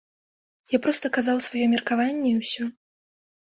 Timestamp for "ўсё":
2.41-2.63